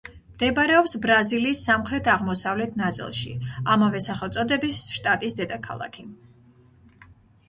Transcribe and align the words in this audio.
მდებარეობს 0.35 0.95
ბრაზილიის 1.01 1.59
სამხრეთ-აღმოსავლეთ 1.65 2.73
ნაწილში, 2.81 3.33
ამავე 3.73 4.01
სახელწოდების 4.05 4.79
შტატის 4.95 5.37
დედაქალაქი. 5.41 6.07